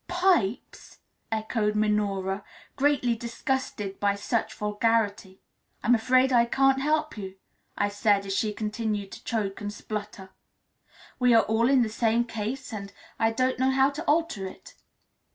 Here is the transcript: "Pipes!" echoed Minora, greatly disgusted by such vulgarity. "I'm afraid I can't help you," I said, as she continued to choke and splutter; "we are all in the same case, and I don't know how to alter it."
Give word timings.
"Pipes!" 0.07 0.97
echoed 1.31 1.75
Minora, 1.75 2.43
greatly 2.75 3.13
disgusted 3.15 3.99
by 3.99 4.15
such 4.15 4.55
vulgarity. 4.55 5.39
"I'm 5.83 5.93
afraid 5.93 6.33
I 6.33 6.45
can't 6.45 6.81
help 6.81 7.19
you," 7.19 7.35
I 7.77 7.89
said, 7.89 8.25
as 8.25 8.33
she 8.35 8.51
continued 8.51 9.11
to 9.11 9.23
choke 9.23 9.61
and 9.61 9.71
splutter; 9.71 10.31
"we 11.19 11.35
are 11.35 11.43
all 11.43 11.69
in 11.69 11.83
the 11.83 11.87
same 11.87 12.23
case, 12.25 12.73
and 12.73 12.91
I 13.19 13.29
don't 13.31 13.59
know 13.59 13.69
how 13.69 13.91
to 13.91 14.03
alter 14.05 14.47
it." 14.47 14.73